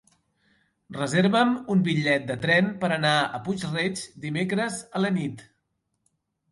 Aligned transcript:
Reserva'm 0.97 1.51
un 1.75 1.83
bitllet 1.89 2.25
de 2.31 2.39
tren 2.47 2.73
per 2.85 2.91
anar 2.97 3.13
a 3.19 3.43
Puig-reig 3.49 4.03
dimecres 4.27 4.85
a 4.99 5.05
la 5.07 5.15
nit. 5.21 5.51